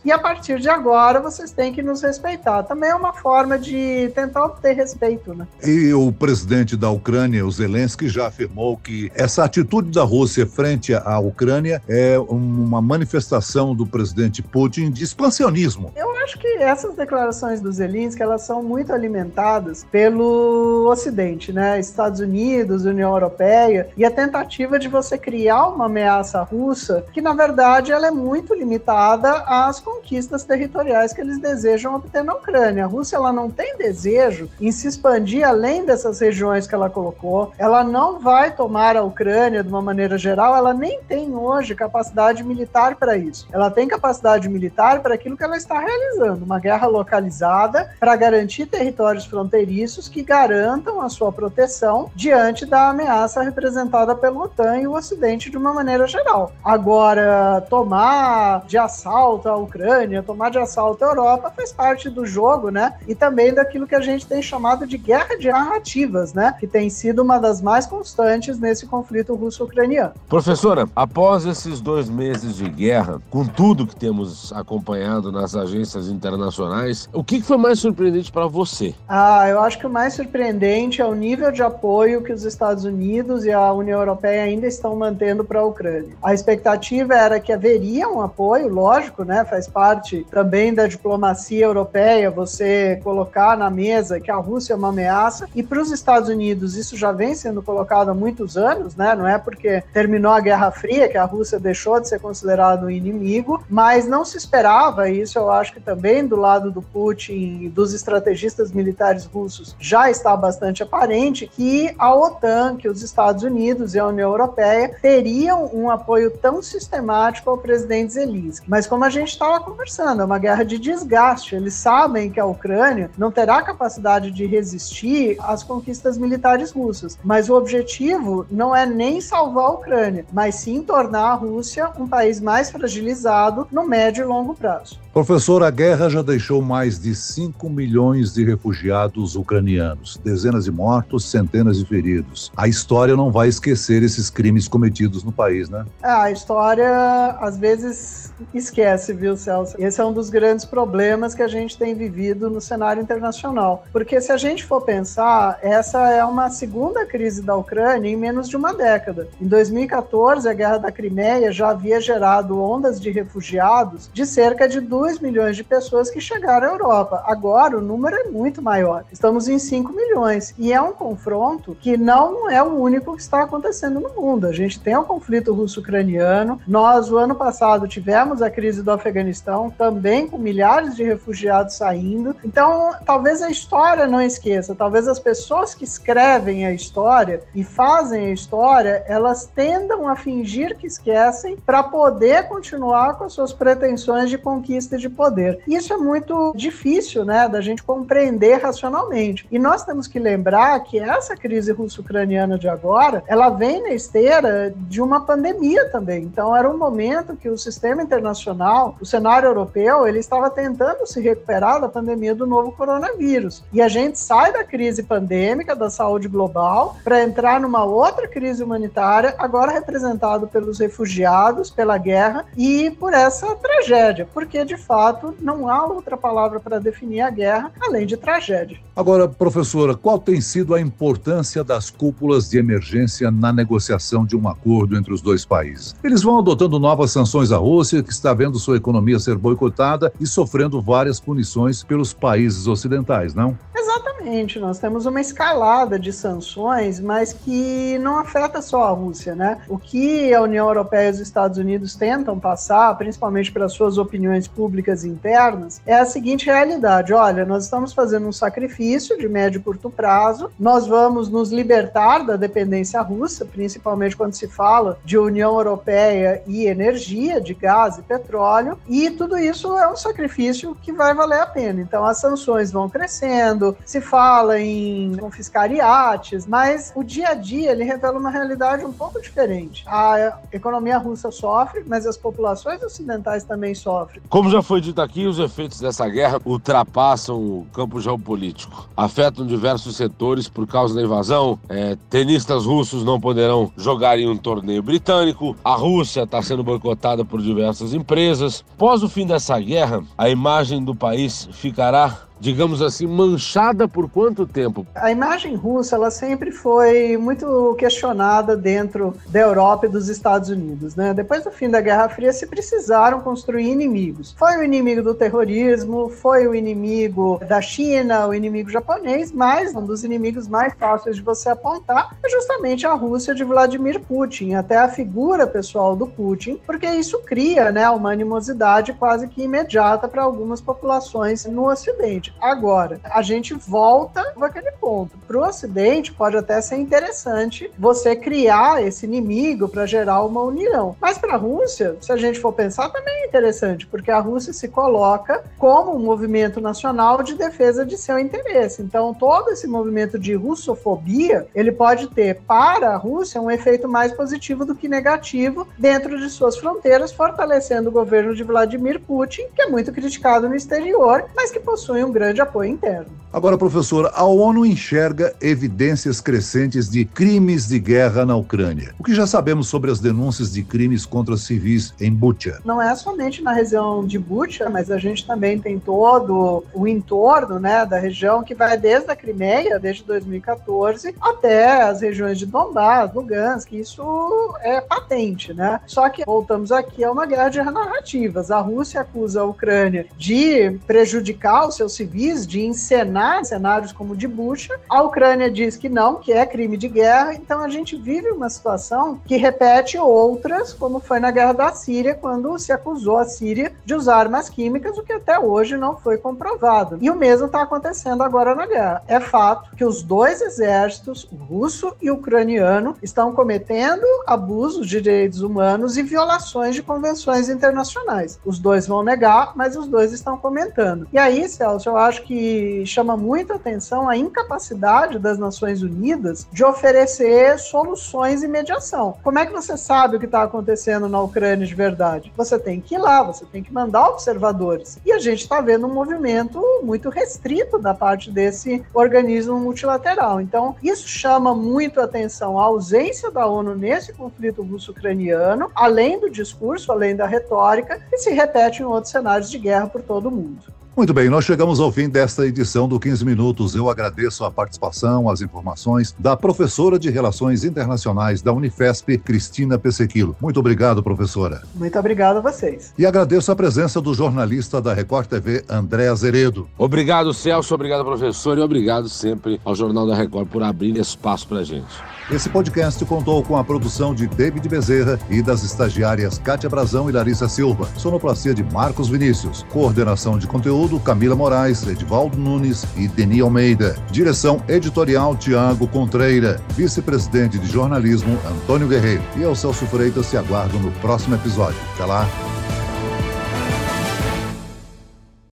e 0.04 0.12
a 0.12 0.18
partir 0.18 0.58
de 0.58 0.68
agora 0.68 1.20
vocês 1.20 1.52
têm 1.52 1.72
que 1.72 1.82
nos 1.82 2.02
respeitar. 2.02 2.62
Também 2.62 2.90
é 2.90 2.94
uma 2.94 3.12
forma 3.12 3.58
de 3.58 4.10
tentar 4.14 4.44
obter 4.44 4.74
respeito, 4.74 5.34
né? 5.34 5.46
E 5.64 5.92
o 5.92 6.12
presidente 6.12 6.76
da 6.76 6.90
Ucrânia, 6.90 7.44
o 7.46 7.50
Zelensky, 7.50 8.08
já 8.08 8.26
afirmou 8.26 8.76
que 8.76 9.10
essa 9.14 9.44
atitude 9.44 9.90
da 9.90 10.02
Rússia 10.02 10.46
frente 10.46 10.94
à 10.94 11.18
Ucrânia 11.18 11.82
é 11.88 12.18
uma 12.18 12.80
manifestação 12.80 13.74
do 13.74 13.86
presidente 13.86 14.42
Putin 14.42 14.90
de 14.90 15.04
expansionismo. 15.04 15.92
Eu 15.96 16.10
acho 16.18 16.38
que 16.38 16.46
essas 16.58 16.94
declarações 16.94 17.60
do 17.60 17.72
Zelensky, 17.72 18.22
elas 18.22 18.42
são 18.42 18.62
muito 18.62 18.92
alimentadas 18.92 19.86
pelo 19.90 20.88
Ocidente, 20.90 21.52
né? 21.52 21.78
Estados 21.80 22.20
Unidos, 22.20 22.84
União 22.84 23.12
Europeia, 23.12 23.88
e 23.96 24.04
a 24.04 24.10
tentativa 24.10 24.78
de 24.78 24.88
você 24.88 25.18
criar 25.18 25.68
uma 25.68 25.86
ameaça 25.86 26.42
russa 26.42 27.04
que, 27.12 27.20
na 27.20 27.34
verdade, 27.34 27.92
ela 27.92 28.06
é 28.06 28.10
muito 28.10 28.54
limitada 28.54 29.30
às 29.68 29.80
conquistas 29.80 30.44
territoriais 30.44 31.12
que 31.12 31.20
eles 31.20 31.38
desejam 31.38 31.94
obter 31.94 32.22
na 32.22 32.34
Ucrânia. 32.34 32.84
A 32.84 32.88
Rússia, 32.88 33.16
ela 33.16 33.32
não 33.32 33.50
tem 33.50 33.76
desejo 33.76 34.48
em 34.60 34.70
se 34.70 34.88
expandir 34.88 35.46
além 35.46 35.84
dessas 35.84 36.20
regiões 36.20 36.66
que 36.66 36.74
ela 36.74 36.90
colocou. 36.90 37.52
Ela 37.58 37.84
não 37.84 38.18
vai 38.18 38.54
tomar 38.54 38.96
a 38.96 39.02
Ucrânia 39.02 39.62
de 39.62 39.68
uma 39.68 39.82
maneira 39.82 40.16
geral, 40.18 40.54
ela 40.54 40.72
nem 40.72 41.00
tem 41.02 41.34
hoje 41.34 41.74
capacidade 41.74 42.42
militar 42.42 42.96
para 42.96 43.16
isso. 43.16 43.46
Ela 43.52 43.70
tem 43.70 43.88
capacidade 43.88 44.48
militar 44.48 45.00
para 45.00 45.14
aquilo 45.14 45.36
que 45.36 45.44
ela 45.44 45.56
está 45.56 45.78
realizando, 45.78 46.44
uma 46.44 46.58
guerra 46.58 46.86
localizada 46.86 47.90
para 47.98 48.16
garantir 48.16 48.66
territórios 48.66 49.24
fronteiriços 49.24 50.08
que 50.08 50.22
garantam 50.22 51.00
a 51.00 51.08
sua 51.08 51.32
proteção 51.32 52.10
diante 52.14 52.66
da 52.66 52.90
ameaça 52.90 53.42
representada 53.42 54.14
pela 54.14 54.44
OTAN 54.44 54.78
e 54.78 54.86
o 54.86 54.94
Ocidente 54.94 55.50
de 55.50 55.56
uma 55.56 55.72
maneira 55.72 56.06
geral. 56.06 56.52
Agora, 56.64 57.64
tomar 57.68 58.64
de 58.66 58.78
assalto 58.78 59.48
a 59.52 59.56
Ucrânia, 59.56 60.22
tomar 60.22 60.50
de 60.50 60.58
assalto 60.58 61.04
a 61.04 61.08
Europa 61.08 61.52
faz 61.54 61.72
parte 61.72 62.08
do 62.08 62.26
jogo, 62.26 62.70
né? 62.70 62.94
E 63.06 63.14
também 63.14 63.52
daquilo 63.52 63.86
que 63.86 63.94
a 63.94 64.00
gente 64.00 64.26
tem 64.26 64.42
chamado 64.42 64.86
de 64.86 64.96
guerra 64.98 65.36
de 65.38 65.48
narrativas, 65.48 66.32
né? 66.32 66.54
Que 66.58 66.66
tem 66.66 66.88
sido 66.90 67.22
uma 67.22 67.38
das 67.38 67.60
mais 67.60 67.86
constantes 67.86 68.58
nesse 68.58 68.86
conflito 68.86 69.34
russo-ucraniano. 69.34 70.12
Professora, 70.28 70.88
após 70.94 71.44
esses 71.46 71.80
dois 71.80 72.08
meses 72.08 72.56
de 72.56 72.68
guerra, 72.68 73.20
com 73.30 73.44
tudo 73.44 73.86
que 73.86 73.96
temos 73.96 74.52
acompanhado 74.52 75.30
nas 75.30 75.54
agências 75.54 76.08
internacionais, 76.08 77.08
o 77.12 77.22
que 77.22 77.42
foi 77.42 77.56
mais 77.56 77.78
surpreendente 77.78 78.30
para 78.30 78.46
você? 78.46 78.94
Ah, 79.08 79.48
eu 79.48 79.60
acho 79.60 79.78
que 79.78 79.86
o 79.86 79.90
mais 79.90 80.14
surpreendente 80.14 81.00
é 81.00 81.06
o 81.06 81.14
nível 81.14 81.50
de 81.52 81.62
apoio 81.62 82.22
que 82.22 82.32
os 82.32 82.44
Estados 82.44 82.84
Unidos 82.84 83.44
e 83.44 83.52
a 83.52 83.72
União 83.72 83.98
Europeia 83.98 84.44
ainda 84.44 84.66
estão 84.66 84.96
mantendo 84.96 85.44
para 85.44 85.60
a 85.60 85.64
Ucrânia. 85.64 86.14
A 86.22 86.34
expectativa 86.34 87.14
era 87.14 87.40
que 87.40 87.52
haveria 87.52 88.08
um 88.08 88.20
apoio, 88.20 88.68
lógico, 88.68 89.24
né? 89.24 89.41
Faz 89.44 89.68
parte 89.68 90.26
também 90.30 90.74
da 90.74 90.86
diplomacia 90.86 91.64
europeia 91.64 92.30
você 92.30 93.00
colocar 93.02 93.56
na 93.56 93.70
mesa 93.70 94.20
que 94.20 94.30
a 94.30 94.36
Rússia 94.36 94.72
é 94.72 94.76
uma 94.76 94.88
ameaça 94.88 95.48
e 95.54 95.62
para 95.62 95.80
os 95.80 95.90
Estados 95.90 96.28
Unidos 96.28 96.76
isso 96.76 96.96
já 96.96 97.12
vem 97.12 97.34
sendo 97.34 97.62
colocado 97.62 98.10
há 98.10 98.14
muitos 98.14 98.56
anos, 98.56 98.96
né? 98.96 99.14
Não 99.14 99.26
é 99.26 99.38
porque 99.38 99.82
terminou 99.92 100.32
a 100.32 100.40
Guerra 100.40 100.70
Fria 100.70 101.08
que 101.08 101.18
a 101.18 101.24
Rússia 101.24 101.58
deixou 101.58 102.00
de 102.00 102.08
ser 102.08 102.20
considerada 102.20 102.86
um 102.86 102.90
inimigo, 102.90 103.62
mas 103.68 104.06
não 104.06 104.24
se 104.24 104.36
esperava 104.36 105.08
isso. 105.08 105.38
Eu 105.38 105.50
acho 105.50 105.72
que 105.72 105.80
também 105.80 106.26
do 106.26 106.36
lado 106.36 106.70
do 106.70 106.82
Putin 106.82 107.62
e 107.62 107.68
dos 107.68 107.92
estrategistas 107.92 108.72
militares 108.72 109.24
russos 109.24 109.76
já 109.78 110.10
está 110.10 110.36
bastante 110.36 110.82
aparente 110.82 111.46
que 111.46 111.94
a 111.98 112.14
OTAN, 112.14 112.76
que 112.76 112.88
os 112.88 113.02
Estados 113.02 113.42
Unidos 113.42 113.94
e 113.94 113.98
a 113.98 114.06
União 114.06 114.30
Europeia 114.30 114.96
teriam 115.00 115.70
um 115.72 115.90
apoio 115.90 116.30
tão 116.30 116.62
sistemático 116.62 117.50
ao 117.50 117.58
presidente 117.58 118.14
Zelensky. 118.14 118.68
Mas 118.68 118.86
como 118.86 119.04
a 119.04 119.10
gente 119.10 119.21
estava 119.24 119.60
conversando, 119.60 120.22
é 120.22 120.24
uma 120.24 120.38
guerra 120.38 120.64
de 120.64 120.78
desgaste. 120.78 121.54
Eles 121.54 121.74
sabem 121.74 122.30
que 122.30 122.40
a 122.40 122.46
Ucrânia 122.46 123.10
não 123.16 123.30
terá 123.30 123.62
capacidade 123.62 124.30
de 124.30 124.46
resistir 124.46 125.36
às 125.40 125.62
conquistas 125.62 126.18
militares 126.18 126.70
russas. 126.72 127.18
Mas 127.22 127.48
o 127.48 127.54
objetivo 127.54 128.46
não 128.50 128.74
é 128.74 128.86
nem 128.86 129.20
salvar 129.20 129.64
a 129.64 129.70
Ucrânia, 129.70 130.26
mas 130.32 130.56
sim 130.56 130.82
tornar 130.82 131.30
a 131.30 131.34
Rússia 131.34 131.90
um 131.98 132.08
país 132.08 132.40
mais 132.40 132.70
fragilizado 132.70 133.66
no 133.70 133.86
médio 133.86 134.24
e 134.24 134.26
longo 134.26 134.54
prazo. 134.54 134.98
Professor, 135.12 135.62
a 135.62 135.70
guerra 135.70 136.08
já 136.08 136.22
deixou 136.22 136.62
mais 136.62 136.98
de 136.98 137.14
5 137.14 137.68
milhões 137.68 138.32
de 138.32 138.46
refugiados 138.46 139.36
ucranianos, 139.36 140.18
dezenas 140.24 140.64
de 140.64 140.72
mortos, 140.72 141.30
centenas 141.30 141.78
de 141.78 141.84
feridos. 141.84 142.50
A 142.56 142.66
história 142.66 143.14
não 143.14 143.30
vai 143.30 143.46
esquecer 143.46 144.02
esses 144.02 144.30
crimes 144.30 144.66
cometidos 144.66 145.22
no 145.22 145.30
país, 145.30 145.68
né? 145.68 145.84
É, 146.02 146.08
a 146.08 146.30
história, 146.30 147.36
às 147.42 147.58
vezes, 147.58 148.32
esquece, 148.54 149.12
viu, 149.12 149.36
Celso? 149.36 149.76
Esse 149.78 150.00
é 150.00 150.04
um 150.04 150.14
dos 150.14 150.30
grandes 150.30 150.64
problemas 150.64 151.34
que 151.34 151.42
a 151.42 151.48
gente 151.48 151.76
tem 151.76 151.94
vivido 151.94 152.48
no 152.48 152.60
cenário 152.60 153.02
internacional. 153.02 153.84
Porque 153.92 154.18
se 154.18 154.32
a 154.32 154.38
gente 154.38 154.64
for 154.64 154.80
pensar, 154.80 155.58
essa 155.60 156.08
é 156.08 156.24
uma 156.24 156.48
segunda 156.48 157.04
crise 157.04 157.42
da 157.42 157.54
Ucrânia 157.54 158.08
em 158.08 158.16
menos 158.16 158.48
de 158.48 158.56
uma 158.56 158.72
década. 158.72 159.28
Em 159.38 159.46
2014, 159.46 160.48
a 160.48 160.54
guerra 160.54 160.78
da 160.78 160.90
Crimeia 160.90 161.52
já 161.52 161.68
havia 161.68 162.00
gerado 162.00 162.58
ondas 162.58 162.98
de 162.98 163.10
refugiados 163.10 164.08
de 164.10 164.24
cerca 164.24 164.66
de 164.66 164.80
2 164.80 165.01
milhões 165.20 165.56
de 165.56 165.64
pessoas 165.64 166.10
que 166.10 166.20
chegaram 166.20 166.68
à 166.68 166.72
Europa. 166.72 167.22
Agora 167.26 167.78
o 167.78 167.80
número 167.80 168.16
é 168.16 168.24
muito 168.24 168.62
maior. 168.62 169.04
Estamos 169.12 169.48
em 169.48 169.58
5 169.58 169.92
milhões. 169.92 170.54
E 170.58 170.72
é 170.72 170.80
um 170.80 170.92
confronto 170.92 171.76
que 171.80 171.96
não 171.96 172.50
é 172.50 172.62
o 172.62 172.74
único 172.74 173.14
que 173.14 173.22
está 173.22 173.42
acontecendo 173.42 174.00
no 174.00 174.10
mundo. 174.10 174.46
A 174.46 174.52
gente 174.52 174.80
tem 174.80 174.96
o 174.96 175.04
conflito 175.04 175.52
russo-ucraniano. 175.52 176.60
Nós, 176.66 177.10
o 177.10 177.16
ano 177.16 177.34
passado, 177.34 177.88
tivemos 177.88 178.42
a 178.42 178.50
crise 178.50 178.82
do 178.82 178.90
Afeganistão, 178.90 179.70
também 179.70 180.26
com 180.26 180.38
milhares 180.38 180.94
de 180.96 181.02
refugiados 181.02 181.74
saindo. 181.74 182.34
Então, 182.44 182.92
talvez 183.04 183.42
a 183.42 183.50
história 183.50 184.06
não 184.06 184.20
esqueça, 184.20 184.74
talvez 184.74 185.08
as 185.08 185.18
pessoas 185.18 185.74
que 185.74 185.84
escrevem 185.84 186.66
a 186.66 186.72
história 186.72 187.42
e 187.54 187.64
fazem 187.64 188.26
a 188.26 188.32
história, 188.32 189.04
elas 189.06 189.46
tendam 189.46 190.08
a 190.08 190.16
fingir 190.16 190.76
que 190.76 190.86
esquecem 190.86 191.56
para 191.56 191.82
poder 191.82 192.48
continuar 192.48 193.14
com 193.14 193.24
as 193.24 193.32
suas 193.32 193.52
pretensões 193.52 194.30
de 194.30 194.38
conquista 194.38 194.91
de 194.98 195.08
poder. 195.08 195.60
Isso 195.66 195.92
é 195.92 195.96
muito 195.96 196.52
difícil, 196.56 197.24
né, 197.24 197.48
da 197.48 197.60
gente 197.60 197.82
compreender 197.82 198.56
racionalmente. 198.62 199.46
E 199.50 199.58
nós 199.58 199.84
temos 199.84 200.06
que 200.06 200.18
lembrar 200.18 200.78
que 200.80 200.98
essa 200.98 201.36
crise 201.36 201.72
russo-ucraniana 201.72 202.58
de 202.58 202.68
agora, 202.68 203.22
ela 203.26 203.50
vem 203.50 203.82
na 203.82 203.90
esteira 203.90 204.72
de 204.76 205.00
uma 205.00 205.20
pandemia 205.20 205.88
também. 205.90 206.24
Então 206.24 206.54
era 206.56 206.68
um 206.68 206.76
momento 206.76 207.36
que 207.36 207.48
o 207.48 207.58
sistema 207.58 208.02
internacional, 208.02 208.96
o 209.00 209.06
cenário 209.06 209.48
europeu, 209.48 210.06
ele 210.06 210.18
estava 210.18 210.50
tentando 210.50 211.06
se 211.06 211.20
recuperar 211.20 211.80
da 211.80 211.88
pandemia 211.88 212.34
do 212.34 212.46
novo 212.46 212.72
coronavírus. 212.72 213.62
E 213.72 213.80
a 213.80 213.88
gente 213.88 214.18
sai 214.18 214.52
da 214.52 214.64
crise 214.64 215.02
pandêmica 215.02 215.74
da 215.74 215.90
saúde 215.90 216.28
global 216.28 216.96
para 217.04 217.22
entrar 217.22 217.60
numa 217.60 217.84
outra 217.84 218.28
crise 218.28 218.62
humanitária, 218.62 219.34
agora 219.38 219.72
representado 219.72 220.46
pelos 220.46 220.78
refugiados, 220.78 221.70
pela 221.70 221.98
guerra 221.98 222.44
e 222.56 222.90
por 222.90 223.12
essa 223.12 223.54
tragédia, 223.56 224.28
porque 224.32 224.64
de 224.64 224.76
fato, 224.82 225.34
não 225.40 225.68
há 225.68 225.86
outra 225.86 226.16
palavra 226.16 226.60
para 226.60 226.78
definir 226.78 227.20
a 227.20 227.30
guerra 227.30 227.72
além 227.80 228.06
de 228.06 228.16
tragédia. 228.16 228.78
Agora, 228.94 229.26
professora, 229.26 229.94
qual 229.94 230.18
tem 230.18 230.40
sido 230.40 230.74
a 230.74 230.80
importância 230.80 231.64
das 231.64 231.88
cúpulas 231.88 232.50
de 232.50 232.58
emergência 232.58 233.30
na 233.30 233.52
negociação 233.52 234.26
de 234.26 234.36
um 234.36 234.46
acordo 234.46 234.96
entre 234.96 235.14
os 235.14 235.22
dois 235.22 235.44
países? 235.44 235.94
Eles 236.04 236.22
vão 236.22 236.38
adotando 236.38 236.78
novas 236.78 237.10
sanções 237.10 237.52
à 237.52 237.56
Rússia, 237.56 238.02
que 238.02 238.12
está 238.12 238.34
vendo 238.34 238.58
sua 238.58 238.76
economia 238.76 239.18
ser 239.18 239.36
boicotada 239.36 240.12
e 240.20 240.26
sofrendo 240.26 240.82
várias 240.82 241.18
punições 241.18 241.82
pelos 241.82 242.12
países 242.12 242.66
ocidentais, 242.66 243.34
não? 243.34 243.56
Exatamente, 243.82 244.60
nós 244.60 244.78
temos 244.78 245.06
uma 245.06 245.20
escalada 245.20 245.98
de 245.98 246.12
sanções, 246.12 247.00
mas 247.00 247.32
que 247.32 247.98
não 247.98 248.16
afeta 248.16 248.62
só 248.62 248.84
a 248.84 248.90
Rússia, 248.90 249.34
né? 249.34 249.60
O 249.68 249.76
que 249.76 250.32
a 250.32 250.40
União 250.40 250.68
Europeia 250.68 251.08
e 251.08 251.10
os 251.10 251.18
Estados 251.18 251.58
Unidos 251.58 251.96
tentam 251.96 252.38
passar, 252.38 252.96
principalmente 252.96 253.50
pelas 253.50 253.72
suas 253.72 253.98
opiniões 253.98 254.46
públicas 254.46 255.04
internas, 255.04 255.80
é 255.84 255.96
a 255.96 256.04
seguinte 256.04 256.46
realidade: 256.46 257.12
olha, 257.12 257.44
nós 257.44 257.64
estamos 257.64 257.92
fazendo 257.92 258.28
um 258.28 258.32
sacrifício 258.32 259.18
de 259.18 259.28
médio 259.28 259.58
e 259.58 259.62
curto 259.62 259.90
prazo, 259.90 260.52
nós 260.58 260.86
vamos 260.86 261.28
nos 261.28 261.50
libertar 261.50 262.24
da 262.24 262.36
dependência 262.36 263.00
russa, 263.00 263.44
principalmente 263.44 264.16
quando 264.16 264.34
se 264.34 264.46
fala 264.46 264.96
de 265.04 265.18
União 265.18 265.56
Europeia 265.56 266.40
e 266.46 266.66
energia, 266.66 267.40
de 267.40 267.52
gás 267.52 267.98
e 267.98 268.02
petróleo, 268.02 268.78
e 268.88 269.10
tudo 269.10 269.36
isso 269.36 269.76
é 269.76 269.88
um 269.90 269.96
sacrifício 269.96 270.76
que 270.80 270.92
vai 270.92 271.14
valer 271.14 271.40
a 271.40 271.46
pena. 271.46 271.80
Então 271.80 272.04
as 272.04 272.20
sanções 272.20 272.70
vão 272.70 272.88
crescendo, 272.88 273.71
se 273.84 274.00
fala 274.00 274.60
em 274.60 275.16
confiscar 275.16 275.70
iates, 275.72 276.46
mas 276.46 276.92
o 276.94 277.02
dia 277.02 277.30
a 277.30 277.34
dia 277.34 277.72
ele 277.72 277.84
revela 277.84 278.18
uma 278.18 278.30
realidade 278.30 278.84
um 278.84 278.92
pouco 278.92 279.20
diferente. 279.20 279.84
A 279.86 280.38
economia 280.52 280.98
russa 280.98 281.30
sofre, 281.30 281.82
mas 281.86 282.06
as 282.06 282.16
populações 282.16 282.82
ocidentais 282.82 283.44
também 283.44 283.74
sofrem. 283.74 284.22
Como 284.28 284.50
já 284.50 284.62
foi 284.62 284.80
dito 284.80 285.00
aqui, 285.00 285.26
os 285.26 285.38
efeitos 285.38 285.80
dessa 285.80 286.08
guerra 286.08 286.40
ultrapassam 286.44 287.36
o 287.36 287.66
campo 287.72 288.00
geopolítico. 288.00 288.88
Afetam 288.96 289.46
diversos 289.46 289.96
setores 289.96 290.48
por 290.48 290.66
causa 290.66 290.94
da 290.94 291.02
invasão. 291.02 291.58
É, 291.68 291.96
tenistas 292.08 292.64
russos 292.64 293.04
não 293.04 293.20
poderão 293.20 293.72
jogar 293.76 294.18
em 294.18 294.28
um 294.28 294.36
torneio 294.36 294.82
britânico. 294.82 295.56
A 295.64 295.74
Rússia 295.74 296.22
está 296.22 296.42
sendo 296.42 296.62
boicotada 296.62 297.24
por 297.24 297.40
diversas 297.40 297.94
empresas. 297.94 298.64
Após 298.74 299.02
o 299.02 299.08
fim 299.08 299.26
dessa 299.26 299.58
guerra, 299.58 300.02
a 300.16 300.28
imagem 300.28 300.84
do 300.84 300.94
país 300.94 301.48
ficará 301.52 302.26
digamos 302.42 302.82
assim, 302.82 303.06
manchada 303.06 303.86
por 303.86 304.10
quanto 304.10 304.44
tempo? 304.44 304.84
A 304.96 305.12
imagem 305.12 305.54
russa 305.54 305.94
ela 305.94 306.10
sempre 306.10 306.50
foi 306.50 307.16
muito 307.16 307.76
questionada 307.78 308.56
dentro 308.56 309.14
da 309.28 309.38
Europa 309.38 309.86
e 309.86 309.88
dos 309.88 310.08
Estados 310.08 310.48
Unidos. 310.48 310.96
Né? 310.96 311.14
Depois 311.14 311.44
do 311.44 311.52
fim 311.52 311.70
da 311.70 311.80
Guerra 311.80 312.08
Fria, 312.08 312.32
se 312.32 312.44
precisaram 312.48 313.20
construir 313.20 313.70
inimigos. 313.70 314.34
Foi 314.36 314.56
o 314.56 314.64
inimigo 314.64 315.02
do 315.02 315.14
terrorismo, 315.14 316.08
foi 316.08 316.48
o 316.48 316.54
inimigo 316.54 317.40
da 317.46 317.60
China, 317.60 318.26
o 318.26 318.34
inimigo 318.34 318.68
japonês, 318.68 319.30
mas 319.30 319.72
um 319.72 319.86
dos 319.86 320.02
inimigos 320.02 320.48
mais 320.48 320.74
fáceis 320.74 321.14
de 321.14 321.22
você 321.22 321.48
apontar 321.48 322.16
é 322.24 322.28
justamente 322.28 322.84
a 322.88 322.94
Rússia 322.94 323.36
de 323.36 323.44
Vladimir 323.44 324.00
Putin, 324.00 324.54
até 324.54 324.78
a 324.78 324.88
figura 324.88 325.46
pessoal 325.46 325.94
do 325.94 326.08
Putin, 326.08 326.60
porque 326.66 326.88
isso 326.88 327.20
cria 327.20 327.70
né, 327.70 327.88
uma 327.88 328.10
animosidade 328.10 328.92
quase 328.94 329.28
que 329.28 329.44
imediata 329.44 330.08
para 330.08 330.24
algumas 330.24 330.60
populações 330.60 331.44
no 331.44 331.70
Ocidente. 331.70 332.31
Agora, 332.40 333.00
a 333.04 333.22
gente 333.22 333.54
volta 333.54 334.32
naquele 334.36 334.72
ponto. 334.72 335.16
Para 335.18 335.38
o 335.38 335.46
Ocidente, 335.46 336.12
pode 336.12 336.36
até 336.36 336.60
ser 336.60 336.76
interessante 336.76 337.70
você 337.78 338.16
criar 338.16 338.82
esse 338.82 339.06
inimigo 339.06 339.68
para 339.68 339.86
gerar 339.86 340.24
uma 340.24 340.42
união. 340.42 340.96
Mas 341.00 341.18
para 341.18 341.34
a 341.34 341.36
Rússia, 341.36 341.96
se 342.00 342.10
a 342.12 342.16
gente 342.16 342.40
for 342.40 342.52
pensar, 342.52 342.88
também 342.88 343.14
é 343.22 343.26
interessante, 343.26 343.86
porque 343.86 344.10
a 344.10 344.18
Rússia 344.18 344.52
se 344.52 344.68
coloca 344.68 345.44
como 345.58 345.94
um 345.94 345.98
movimento 345.98 346.60
nacional 346.60 347.22
de 347.22 347.34
defesa 347.34 347.86
de 347.86 347.96
seu 347.96 348.18
interesse. 348.18 348.82
Então, 348.82 349.14
todo 349.14 349.50
esse 349.50 349.66
movimento 349.66 350.18
de 350.18 350.34
russofobia, 350.34 351.46
ele 351.54 351.70
pode 351.70 352.08
ter 352.08 352.40
para 352.46 352.90
a 352.90 352.96
Rússia 352.96 353.40
um 353.40 353.50
efeito 353.50 353.88
mais 353.88 354.12
positivo 354.12 354.64
do 354.64 354.74
que 354.74 354.88
negativo 354.88 355.66
dentro 355.78 356.18
de 356.18 356.28
suas 356.28 356.56
fronteiras, 356.56 357.12
fortalecendo 357.12 357.88
o 357.88 357.92
governo 357.92 358.34
de 358.34 358.42
Vladimir 358.42 359.00
Putin, 359.00 359.42
que 359.54 359.62
é 359.62 359.66
muito 359.66 359.92
criticado 359.92 360.48
no 360.48 360.54
exterior, 360.54 361.26
mas 361.36 361.50
que 361.50 361.60
possui 361.60 362.02
um 362.02 362.10
grande 362.10 362.21
apoio 362.40 362.70
interno. 362.70 363.22
Agora, 363.32 363.56
professora, 363.56 364.12
a 364.14 364.24
ONU 364.24 364.66
enxerga 364.66 365.34
evidências 365.40 366.20
crescentes 366.20 366.86
de 366.90 367.06
crimes 367.06 367.66
de 367.66 367.78
guerra 367.78 368.26
na 368.26 368.36
Ucrânia. 368.36 368.94
O 368.98 369.02
que 369.02 369.14
já 369.14 369.26
sabemos 369.26 369.68
sobre 369.68 369.90
as 369.90 370.00
denúncias 370.00 370.52
de 370.52 370.62
crimes 370.62 371.06
contra 371.06 371.38
civis 371.38 371.94
em 371.98 372.12
Bucha? 372.12 372.60
Não 372.62 372.80
é 372.80 372.94
somente 372.94 373.42
na 373.42 373.52
região 373.52 374.06
de 374.06 374.18
Bucha, 374.18 374.68
mas 374.68 374.90
a 374.90 374.98
gente 374.98 375.26
também 375.26 375.58
tem 375.58 375.78
todo 375.78 376.62
o 376.74 376.86
entorno 376.86 377.58
né, 377.58 377.86
da 377.86 377.98
região 377.98 378.44
que 378.44 378.54
vai 378.54 378.76
desde 378.76 379.10
a 379.10 379.16
Crimeia, 379.16 379.78
desde 379.78 380.04
2014, 380.04 381.14
até 381.18 381.84
as 381.84 382.02
regiões 382.02 382.38
de 382.38 382.44
Donbass, 382.44 383.14
Lugansk. 383.14 383.72
Isso 383.72 384.54
é 384.60 384.78
patente, 384.82 385.54
né? 385.54 385.80
Só 385.86 386.06
que 386.10 386.22
voltamos 386.26 386.70
aqui 386.70 387.02
a 387.02 387.10
uma 387.10 387.24
guerra 387.24 387.48
de 387.48 387.62
narrativas. 387.62 388.50
A 388.50 388.60
Rússia 388.60 389.00
acusa 389.00 389.40
a 389.40 389.44
Ucrânia 389.44 390.06
de 390.18 390.78
prejudicar 390.86 391.66
os 391.66 391.76
seus 391.76 391.94
civis 392.02 392.46
de 392.46 392.64
encenar 392.64 393.44
cenários 393.44 393.92
como 393.92 394.16
de 394.16 394.26
Bucha. 394.26 394.78
A 394.88 395.02
Ucrânia 395.02 395.50
diz 395.50 395.76
que 395.76 395.88
não, 395.88 396.16
que 396.16 396.32
é 396.32 396.44
crime 396.44 396.76
de 396.76 396.88
guerra. 396.88 397.34
Então 397.34 397.60
a 397.60 397.68
gente 397.68 397.96
vive 397.96 398.30
uma 398.30 398.50
situação 398.50 399.20
que 399.24 399.36
repete 399.36 399.96
outras, 399.96 400.72
como 400.72 400.98
foi 400.98 401.20
na 401.20 401.30
guerra 401.30 401.52
da 401.52 401.72
Síria, 401.72 402.14
quando 402.14 402.58
se 402.58 402.72
acusou 402.72 403.18
a 403.18 403.24
Síria 403.24 403.72
de 403.84 403.94
usar 403.94 404.16
armas 404.16 404.48
químicas, 404.48 404.98
o 404.98 405.02
que 405.02 405.12
até 405.12 405.38
hoje 405.38 405.76
não 405.76 405.96
foi 405.96 406.18
comprovado. 406.18 406.98
E 407.00 407.08
o 407.10 407.16
mesmo 407.16 407.46
está 407.46 407.62
acontecendo 407.62 408.22
agora 408.22 408.54
na 408.54 408.66
guerra. 408.66 409.02
É 409.06 409.20
fato 409.20 409.74
que 409.76 409.84
os 409.84 410.02
dois 410.02 410.40
exércitos, 410.40 411.28
russo 411.48 411.94
e 412.00 412.10
ucraniano, 412.10 412.96
estão 413.02 413.32
cometendo 413.32 414.04
abusos 414.26 414.86
de 414.86 415.00
direitos 415.00 415.40
humanos 415.40 415.96
e 415.96 416.02
violações 416.02 416.74
de 416.74 416.82
convenções 416.82 417.48
internacionais. 417.48 418.38
Os 418.44 418.58
dois 418.58 418.86
vão 418.86 419.02
negar, 419.02 419.52
mas 419.54 419.76
os 419.76 419.86
dois 419.86 420.12
estão 420.12 420.36
comentando. 420.36 421.06
E 421.12 421.18
aí, 421.18 421.48
Celso, 421.48 421.91
eu 421.92 421.98
acho 421.98 422.22
que 422.22 422.84
chama 422.86 423.16
muito 423.16 423.52
atenção 423.52 424.08
a 424.08 424.16
incapacidade 424.16 425.18
das 425.18 425.38
Nações 425.38 425.82
Unidas 425.82 426.46
de 426.50 426.64
oferecer 426.64 427.58
soluções 427.58 428.42
e 428.42 428.48
mediação. 428.48 429.16
Como 429.22 429.38
é 429.38 429.46
que 429.46 429.52
você 429.52 429.76
sabe 429.76 430.16
o 430.16 430.18
que 430.18 430.26
está 430.26 430.42
acontecendo 430.42 431.08
na 431.08 431.20
Ucrânia 431.20 431.66
de 431.66 431.74
verdade? 431.74 432.32
Você 432.36 432.58
tem 432.58 432.80
que 432.80 432.94
ir 432.94 432.98
lá, 432.98 433.22
você 433.22 433.44
tem 433.44 433.62
que 433.62 433.72
mandar 433.72 434.08
observadores. 434.08 434.98
E 435.04 435.12
a 435.12 435.18
gente 435.18 435.42
está 435.42 435.60
vendo 435.60 435.86
um 435.86 435.92
movimento 435.92 436.62
muito 436.82 437.10
restrito 437.10 437.78
da 437.78 437.92
parte 437.92 438.30
desse 438.30 438.82
organismo 438.94 439.58
multilateral. 439.58 440.40
Então, 440.40 440.74
isso 440.82 441.06
chama 441.06 441.54
muito 441.54 442.00
atenção 442.00 442.58
a 442.58 442.64
ausência 442.64 443.30
da 443.30 443.46
ONU 443.46 443.74
nesse 443.74 444.12
conflito 444.12 444.62
russo-ucraniano, 444.62 445.70
além 445.74 446.18
do 446.18 446.30
discurso, 446.30 446.90
além 446.90 447.14
da 447.14 447.26
retórica, 447.26 448.00
que 448.08 448.16
se 448.16 448.30
repete 448.30 448.82
em 448.82 448.86
outros 448.86 449.12
cenários 449.12 449.50
de 449.50 449.58
guerra 449.58 449.86
por 449.86 450.00
todo 450.02 450.26
o 450.26 450.30
mundo. 450.30 450.81
Muito 450.94 451.14
bem, 451.14 451.30
nós 451.30 451.46
chegamos 451.46 451.80
ao 451.80 451.90
fim 451.90 452.06
desta 452.06 452.46
edição 452.46 452.86
do 452.86 453.00
15 453.00 453.24
Minutos. 453.24 453.74
Eu 453.74 453.88
agradeço 453.88 454.44
a 454.44 454.50
participação, 454.50 455.30
as 455.30 455.40
informações 455.40 456.14
da 456.18 456.36
professora 456.36 456.98
de 456.98 457.08
Relações 457.08 457.64
Internacionais 457.64 458.42
da 458.42 458.52
Unifesp, 458.52 459.16
Cristina 459.16 459.78
Pesequilo. 459.78 460.36
Muito 460.38 460.60
obrigado, 460.60 461.02
professora. 461.02 461.62
Muito 461.74 461.98
obrigado 461.98 462.36
a 462.36 462.40
vocês. 462.40 462.92
E 462.98 463.06
agradeço 463.06 463.50
a 463.50 463.56
presença 463.56 464.02
do 464.02 464.12
jornalista 464.12 464.82
da 464.82 464.92
Record 464.92 465.28
TV, 465.28 465.64
André 465.66 466.08
Azeredo. 466.08 466.68
Obrigado, 466.76 467.32
Celso, 467.32 467.74
obrigado, 467.74 468.04
professor, 468.04 468.58
e 468.58 468.60
obrigado 468.60 469.08
sempre 469.08 469.58
ao 469.64 469.74
Jornal 469.74 470.06
da 470.06 470.14
Record 470.14 470.46
por 470.48 470.62
abrir 470.62 470.98
espaço 470.98 471.48
para 471.48 471.64
gente. 471.64 471.88
Esse 472.30 472.50
podcast 472.50 473.02
contou 473.06 473.42
com 473.42 473.56
a 473.56 473.64
produção 473.64 474.14
de 474.14 474.26
David 474.26 474.68
Bezerra 474.68 475.18
e 475.30 475.42
das 475.42 475.64
estagiárias 475.64 476.38
Kátia 476.38 476.68
Brazão 476.68 477.08
e 477.08 477.12
Larissa 477.12 477.48
Silva, 477.48 477.88
sonoplastia 477.96 478.54
de 478.54 478.62
Marcos 478.62 479.08
Vinícius, 479.08 479.64
coordenação 479.70 480.38
de 480.38 480.46
conteúdo 480.46 480.81
Camila 481.00 481.36
Moraes, 481.36 481.86
Edvaldo 481.86 482.36
Nunes 482.36 482.86
e 482.96 483.08
Deni 483.08 483.40
Almeida, 483.40 483.96
direção 484.10 484.62
editorial 484.68 485.36
Tiago 485.36 485.86
Contreira, 485.88 486.60
vice-presidente 486.76 487.58
de 487.58 487.66
jornalismo 487.66 488.38
Antônio 488.46 488.88
Guerreiro. 488.88 489.22
E 489.36 489.42
eu, 489.42 489.54
Celso 489.54 489.86
Freitas, 489.86 490.26
se 490.26 490.36
aguardo 490.36 490.78
no 490.78 490.90
próximo 490.92 491.34
episódio. 491.34 491.78
Até 491.94 492.04
lá! 492.04 492.61